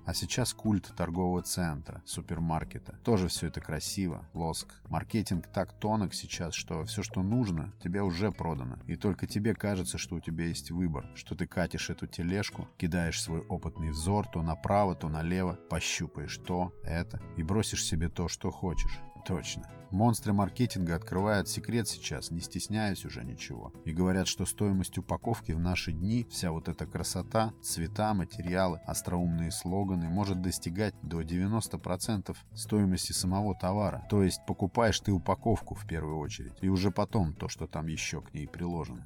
А 0.06 0.14
сейчас 0.14 0.54
культ 0.54 0.92
торгового 0.96 1.42
центра, 1.42 2.02
супермаркета. 2.06 2.98
Тоже 3.04 3.28
все 3.28 3.48
это 3.48 3.62
красиво, 3.62 4.28
лоск. 4.34 4.74
Маркетинг 4.90 5.48
так 5.48 5.74
тонок 5.74 6.14
сейчас, 6.14 6.54
что 6.54 6.84
все, 6.86 7.04
что 7.04 7.22
нужно, 7.22 7.74
тебе 7.84 8.02
уже 8.02 8.32
продано. 8.32 8.80
И 8.88 8.96
только 8.96 9.28
тебе 9.28 9.54
кажется, 9.54 9.98
что 9.98 10.16
у 10.16 10.20
тебя 10.20 10.46
есть 10.46 10.72
выбор, 10.72 11.06
что 11.16 11.36
ты 11.36 11.46
катишь 11.46 11.90
эту 11.90 12.08
тележку, 12.08 12.68
кидаешь 12.78 13.22
свой 13.22 13.42
опытный 13.42 13.92
взор 13.92 14.28
то 14.28 14.42
направо, 14.42 14.96
то 14.96 15.10
налево, 15.10 15.54
пощупаешь 15.70 16.38
то, 16.38 16.74
это 16.84 17.22
и 17.38 17.44
бросишь 17.44 17.86
себе 17.86 18.10
то, 18.10 18.28
что 18.28 18.52
хочешь. 18.52 19.00
Точно. 19.26 19.70
Монстры 19.92 20.32
маркетинга 20.32 20.96
открывают 20.96 21.50
секрет 21.50 21.86
сейчас, 21.86 22.32
не 22.32 22.40
стесняясь 22.40 23.04
уже 23.04 23.26
ничего. 23.26 23.74
И 23.84 23.92
говорят, 23.92 24.28
что 24.28 24.46
стоимость 24.46 24.98
упаковки 24.98 25.52
в 25.52 25.60
наши 25.60 25.92
дни, 25.92 26.26
вся 26.32 26.52
вот 26.52 26.70
эта 26.70 26.86
красота, 26.86 27.54
цвета, 27.62 28.14
материалы, 28.14 28.80
остроумные 28.86 29.52
слоганы 29.52 30.08
может 30.08 30.42
достигать 30.42 30.96
до 31.02 31.22
90% 31.22 32.38
стоимости 32.54 33.12
самого 33.12 33.54
товара. 33.54 34.08
То 34.10 34.24
есть 34.24 34.40
покупаешь 34.48 35.00
ты 35.02 35.12
упаковку 35.12 35.76
в 35.76 35.86
первую 35.86 36.20
очередь, 36.20 36.54
и 36.62 36.70
уже 36.70 36.90
потом 36.90 37.34
то, 37.34 37.50
что 37.50 37.68
там 37.68 37.88
еще 37.88 38.22
к 38.22 38.34
ней 38.34 38.48
приложено. 38.48 39.06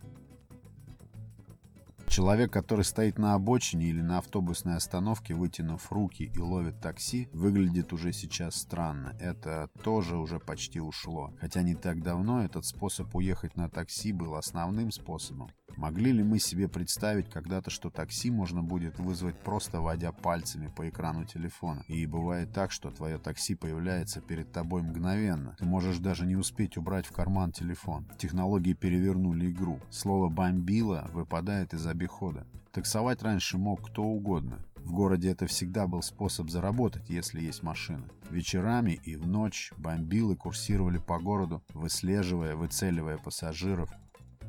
Человек, 2.16 2.50
который 2.50 2.86
стоит 2.86 3.18
на 3.18 3.34
обочине 3.34 3.88
или 3.88 4.02
на 4.02 4.20
автобусной 4.20 4.78
остановке, 4.78 5.34
вытянув 5.34 5.92
руки 5.92 6.32
и 6.34 6.40
ловит 6.40 6.80
такси, 6.80 7.28
выглядит 7.34 7.92
уже 7.92 8.14
сейчас 8.14 8.56
странно. 8.56 9.18
Это 9.20 9.70
тоже 9.84 10.16
уже 10.16 10.40
почти 10.40 10.80
ушло. 10.80 11.34
Хотя 11.42 11.62
не 11.62 11.76
так 11.76 12.02
давно 12.02 12.46
этот 12.46 12.66
способ 12.66 13.14
уехать 13.14 13.58
на 13.58 13.70
такси 13.70 14.14
был 14.14 14.36
основным 14.36 14.92
способом. 14.92 15.52
Могли 15.78 16.12
ли 16.12 16.24
мы 16.24 16.40
себе 16.40 16.68
представить 16.70 17.30
когда-то, 17.30 17.70
что 17.70 17.90
такси 17.90 18.32
можно 18.32 18.64
будет 18.64 18.98
вызвать 19.00 19.38
просто 19.40 19.82
водя 19.82 20.12
пальцами 20.12 20.72
по 20.76 20.88
экрану 20.88 21.26
телефона? 21.26 21.84
И 21.88 22.06
бывает 22.06 22.54
так, 22.54 22.72
что 22.72 22.92
твое 22.92 23.18
такси 23.18 23.56
появляется 23.56 24.22
перед 24.22 24.52
тобой 24.52 24.84
мгновенно. 24.84 25.56
Ты 25.60 25.66
можешь 25.66 25.98
даже 25.98 26.26
не 26.26 26.36
успеть 26.36 26.78
убрать 26.78 27.06
в 27.06 27.12
карман 27.12 27.52
телефон. 27.52 28.08
Технологии 28.18 28.74
перевернули 28.74 29.52
игру. 29.52 29.80
Слово 29.90 30.30
«бомбило» 30.30 31.10
выпадает 31.14 31.74
из 31.74 31.86
обихода. 31.86 32.48
Таксовать 32.72 33.22
раньше 33.22 33.58
мог 33.58 33.90
кто 33.90 34.04
угодно. 34.04 34.60
В 34.86 34.94
городе 34.94 35.32
это 35.32 35.48
всегда 35.48 35.88
был 35.88 36.04
способ 36.04 36.50
заработать, 36.50 37.10
если 37.10 37.42
есть 37.42 37.64
машина. 37.64 38.08
Вечерами 38.30 39.00
и 39.04 39.16
в 39.16 39.28
ночь 39.28 39.74
бомбилы 39.78 40.36
курсировали 40.36 41.00
по 41.00 41.18
городу, 41.18 41.64
выслеживая, 41.74 42.56
выцеливая 42.56 43.18
пассажиров, 43.18 43.90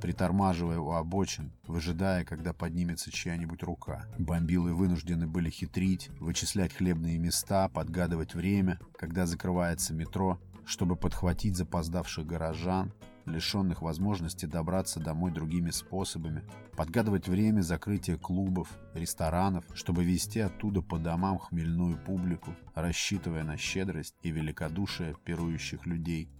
притормаживая 0.00 0.78
у 0.78 0.92
обочин, 0.92 1.52
выжидая, 1.66 2.24
когда 2.24 2.52
поднимется 2.52 3.10
чья-нибудь 3.10 3.62
рука. 3.62 4.06
Бомбилы 4.18 4.74
вынуждены 4.74 5.26
были 5.26 5.50
хитрить, 5.50 6.10
вычислять 6.20 6.74
хлебные 6.74 7.18
места, 7.18 7.68
подгадывать 7.68 8.34
время, 8.34 8.78
когда 8.96 9.26
закрывается 9.26 9.94
метро, 9.94 10.38
чтобы 10.64 10.96
подхватить 10.96 11.56
запоздавших 11.56 12.26
горожан, 12.26 12.92
лишенных 13.24 13.82
возможности 13.82 14.46
добраться 14.46 15.00
домой 15.00 15.32
другими 15.32 15.70
способами, 15.70 16.42
подгадывать 16.76 17.28
время 17.28 17.60
закрытия 17.62 18.16
клубов, 18.16 18.68
ресторанов, 18.94 19.64
чтобы 19.74 20.04
вести 20.04 20.40
оттуда 20.40 20.82
по 20.82 20.98
домам 20.98 21.38
хмельную 21.38 21.98
публику, 21.98 22.54
рассчитывая 22.74 23.44
на 23.44 23.56
щедрость 23.56 24.14
и 24.22 24.30
великодушие 24.30 25.16
пирующих 25.24 25.86
людей. 25.86 26.30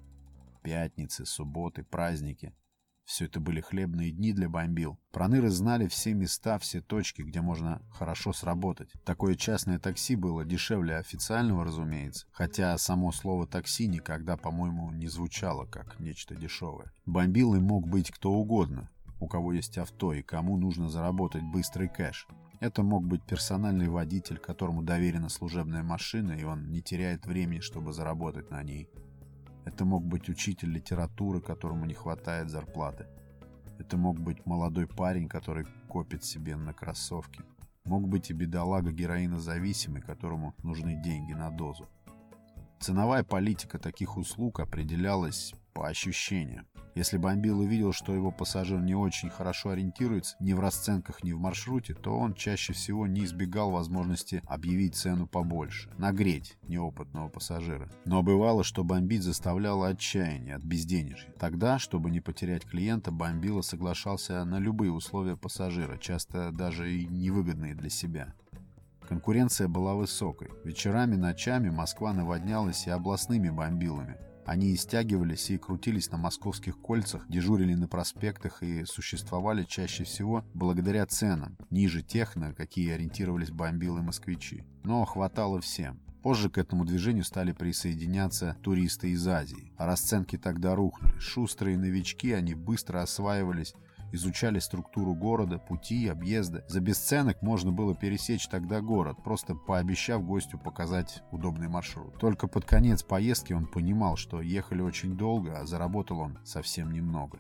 Пятницы, 0.63 1.25
субботы, 1.27 1.85
праздники 1.85 2.53
все 3.07 3.27
это 3.27 3.39
были 3.39 3.61
хлебные 3.61 4.11
дни 4.11 4.33
для 4.33 4.49
бомбил. 4.49 4.99
Проныры 5.13 5.49
знали 5.49 5.87
все 5.87 6.13
места, 6.13 6.59
все 6.59 6.83
точки, 6.83 7.23
где 7.23 7.41
можно 7.41 7.81
хорошо 7.91 8.33
сработать. 8.33 8.91
Такое 9.05 9.37
частное 9.37 9.79
такси 9.79 10.17
было 10.17 10.45
дешевле 10.45 10.97
официального, 10.97 11.65
разумеется. 11.65 12.27
Хотя 12.33 12.77
само 12.77 13.13
слово 13.13 13.47
«такси» 13.47 13.87
никогда, 13.87 14.37
по-моему, 14.37 14.91
не 14.91 15.07
звучало 15.07 15.67
как 15.67 16.01
нечто 16.01 16.35
дешевое. 16.35 16.93
Бомбилой 17.07 17.61
мог 17.61 17.89
быть 17.89 18.11
кто 18.11 18.33
угодно, 18.33 18.91
у 19.21 19.29
кого 19.29 19.53
есть 19.53 19.79
авто 19.79 20.13
и 20.13 20.23
кому 20.23 20.57
нужно 20.57 20.89
заработать 20.89 21.45
быстрый 21.45 21.89
кэш. 21.89 22.27
Это 22.59 22.83
мог 22.83 23.07
быть 23.07 23.23
персональный 23.23 23.89
водитель, 23.89 24.39
которому 24.39 24.83
доверена 24.83 25.29
служебная 25.29 25.83
машина, 25.83 26.33
и 26.33 26.43
он 26.43 26.71
не 26.71 26.83
теряет 26.83 27.27
времени, 27.27 27.61
чтобы 27.61 27.93
заработать 27.93 28.51
на 28.51 28.63
ней. 28.63 28.89
Это 29.67 29.85
мог 29.85 30.05
быть 30.05 30.29
учитель 30.29 30.71
литературы, 30.71 31.41
которому 31.41 31.87
не 31.87 31.95
хватает 31.95 32.49
зарплаты. 32.49 33.07
Это 33.79 33.97
мог 33.97 34.19
быть 34.19 34.47
молодой 34.47 34.87
парень, 34.87 35.29
который 35.29 35.67
копит 35.89 36.25
себе 36.25 36.57
на 36.57 36.73
кроссовки. 36.73 37.43
Мог 37.85 38.09
быть 38.09 38.31
и 38.31 38.33
бедолага 38.33 38.93
героинозависимый, 38.93 40.01
которому 40.01 40.55
нужны 40.63 40.95
деньги 41.03 41.33
на 41.33 41.51
дозу. 41.51 41.89
Ценовая 42.79 43.25
политика 43.25 43.79
таких 43.79 44.17
услуг 44.17 44.61
определялась 44.61 45.53
по 45.75 45.89
ощущениям. 45.89 46.67
Если 46.97 47.19
бомбил 47.19 47.61
увидел, 47.61 47.93
что 47.93 48.15
его 48.15 48.31
пассажир 48.31 48.81
не 48.81 48.95
очень 48.95 49.29
хорошо 49.29 49.69
ориентируется 49.69 50.35
ни 50.41 50.55
в 50.55 50.61
расценках, 50.61 51.23
ни 51.23 51.33
в 51.33 51.39
маршруте, 51.39 51.93
то 51.93 52.19
он 52.19 52.33
чаще 52.33 52.73
всего 52.73 53.07
не 53.07 53.25
избегал 53.25 53.71
возможности 53.71 54.43
объявить 54.47 54.97
цену 54.97 55.27
побольше, 55.27 55.91
нагреть 55.99 56.57
неопытного 56.63 57.29
пассажира. 57.29 57.91
Но 58.07 58.23
бывало, 58.23 58.65
что 58.65 58.83
бомбить 58.83 59.23
заставляло 59.23 59.89
отчаяние 59.89 60.55
от 60.55 60.63
безденежья. 60.63 61.31
Тогда, 61.39 61.79
чтобы 61.79 62.11
не 62.11 62.21
потерять 62.21 62.65
клиента, 62.65 63.11
бомбила 63.11 63.61
соглашался 63.61 64.43
на 64.47 64.59
любые 64.59 64.91
условия 64.91 65.37
пассажира, 65.37 65.99
часто 65.99 66.51
даже 66.51 66.91
и 66.91 67.07
невыгодные 67.07 67.75
для 67.75 67.91
себя. 67.91 68.33
Конкуренция 69.07 69.69
была 69.69 69.95
высокой. 69.95 70.49
Вечерами, 70.65 71.17
ночами 71.17 71.69
Москва 71.69 72.15
наводнялась 72.15 72.87
и 72.87 72.91
областными 72.91 73.51
бомбилами. 73.51 74.17
Они 74.47 74.73
истягивались 74.73 75.51
и 75.51 75.59
крутились 75.59 76.11
на 76.13 76.19
московских 76.19 76.79
кольцах, 76.81 77.27
дежурили 77.29 77.75
на 77.75 77.89
проспектах 77.89 78.63
и 78.63 78.85
существовали 78.85 79.65
чаще 79.65 80.05
всего 80.05 80.45
благодаря 80.55 81.05
ценам, 81.05 81.59
ниже 81.71 82.03
тех, 82.03 82.37
на 82.37 82.55
какие 82.55 82.93
ориентировались 82.93 83.51
бомбилы-москвичи. 83.51 84.65
Но 84.85 85.05
хватало 85.05 85.61
всем. 85.61 86.01
Позже 86.23 86.49
к 86.49 86.59
этому 86.59 86.85
движению 86.85 87.25
стали 87.25 87.53
присоединяться 87.53 88.57
туристы 88.63 89.11
из 89.11 89.27
Азии. 89.27 89.73
Расценки 89.79 90.39
тогда 90.39 90.77
рухнули. 90.77 91.13
Шустрые 91.19 91.77
новички, 91.77 92.33
они 92.33 92.55
быстро 92.55 93.03
осваивались 93.03 93.75
изучали 94.13 94.59
структуру 94.59 95.15
города, 95.15 95.59
пути, 95.59 96.09
объезды. 96.09 96.65
За 96.69 96.81
бесценок 96.81 97.43
можно 97.43 97.73
было 97.73 97.95
пересечь 97.95 98.49
тогда 98.49 98.81
город, 98.81 99.23
просто 99.23 99.55
пообещав 99.55 100.25
гостю 100.25 100.59
показать 100.59 101.23
удобный 101.33 101.69
маршрут. 101.69 102.19
Только 102.19 102.49
под 102.49 102.65
конец 102.65 103.03
поездки 103.03 103.53
он 103.53 103.67
понимал, 103.67 104.17
что 104.17 104.41
ехали 104.41 104.83
очень 104.83 105.17
долго, 105.17 105.59
а 105.59 105.67
заработал 105.67 106.21
он 106.21 106.39
совсем 106.45 106.93
немного. 106.93 107.39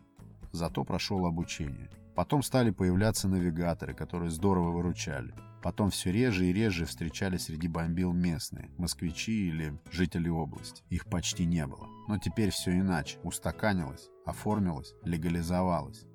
Зато 0.52 0.84
прошел 0.84 1.26
обучение. 1.26 1.90
Потом 2.14 2.42
стали 2.42 2.70
появляться 2.70 3.28
навигаторы, 3.28 3.92
которые 3.92 4.30
здорово 4.30 4.70
выручали. 4.70 5.34
Потом 5.62 5.90
все 5.90 6.12
реже 6.12 6.46
и 6.46 6.52
реже 6.52 6.86
встречались 6.86 7.44
среди 7.44 7.68
бомбил 7.68 8.12
местные, 8.12 8.70
москвичи 8.78 9.48
или 9.48 9.78
жители 9.90 10.28
области. 10.28 10.82
Их 10.88 11.06
почти 11.06 11.44
не 11.44 11.66
было. 11.66 11.88
Но 12.08 12.18
теперь 12.18 12.50
все 12.50 12.70
иначе. 12.78 13.18
Устаканилось, 13.22 14.08
оформилось, 14.24 14.94
легализовалось. 15.02 16.06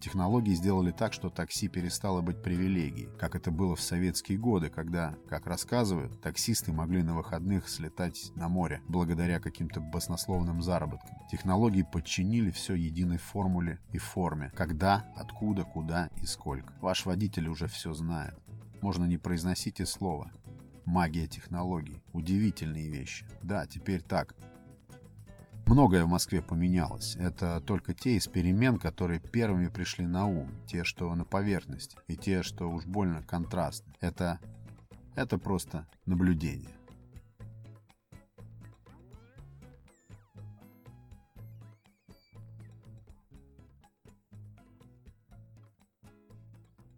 Технологии 0.00 0.54
сделали 0.54 0.92
так, 0.92 1.12
что 1.12 1.28
такси 1.28 1.68
перестало 1.68 2.20
быть 2.20 2.40
привилегией, 2.40 3.08
как 3.18 3.34
это 3.34 3.50
было 3.50 3.74
в 3.74 3.80
советские 3.80 4.38
годы, 4.38 4.70
когда, 4.70 5.16
как 5.28 5.46
рассказывают, 5.46 6.20
таксисты 6.20 6.72
могли 6.72 7.02
на 7.02 7.16
выходных 7.16 7.68
слетать 7.68 8.30
на 8.36 8.48
море 8.48 8.80
благодаря 8.86 9.40
каким-то 9.40 9.80
баснословным 9.80 10.62
заработкам. 10.62 11.16
Технологии 11.30 11.82
подчинили 11.82 12.50
все 12.50 12.74
единой 12.74 13.18
формуле 13.18 13.80
и 13.92 13.98
форме. 13.98 14.52
Когда, 14.54 15.04
откуда, 15.16 15.64
куда 15.64 16.10
и 16.22 16.26
сколько. 16.26 16.72
Ваш 16.80 17.04
водитель 17.04 17.48
уже 17.48 17.66
все 17.66 17.92
знает. 17.92 18.38
Можно 18.80 19.04
не 19.04 19.18
произносить 19.18 19.80
и 19.80 19.84
слова. 19.84 20.30
Магия 20.84 21.26
технологий. 21.26 22.02
Удивительные 22.12 22.88
вещи. 22.88 23.26
Да, 23.42 23.66
теперь 23.66 24.00
так. 24.00 24.34
Многое 25.68 26.06
в 26.06 26.08
Москве 26.08 26.40
поменялось. 26.40 27.14
Это 27.16 27.60
только 27.60 27.92
те 27.92 28.16
из 28.16 28.26
перемен, 28.26 28.78
которые 28.78 29.20
первыми 29.20 29.68
пришли 29.68 30.06
на 30.06 30.26
ум. 30.26 30.50
Те, 30.66 30.82
что 30.82 31.14
на 31.14 31.26
поверхности. 31.26 31.98
И 32.06 32.16
те, 32.16 32.42
что 32.42 32.70
уж 32.70 32.86
больно 32.86 33.22
контрастны. 33.22 33.92
Это... 34.00 34.40
это 35.14 35.36
просто 35.36 35.86
наблюдение. 36.06 36.77